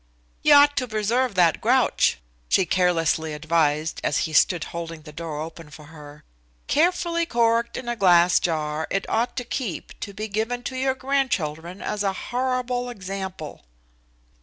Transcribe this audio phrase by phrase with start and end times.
[0.41, 2.17] "You ought to preserve that grouch,"
[2.49, 6.23] she carelessly advised, as he stood holding the door open for her.
[6.65, 10.95] "Carefully corked in a glass jar, it ought to keep to be given to your
[10.95, 13.61] grandchildren as a horrible example."